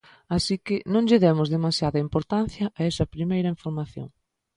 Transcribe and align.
Así 0.35 0.55
que, 0.65 0.75
non 0.93 1.03
lle 1.09 1.21
demos 1.25 1.51
demasiada 1.55 2.03
importancia 2.07 2.65
a 2.79 2.81
esa 2.91 3.09
primeira 3.15 3.53
información. 3.55 4.07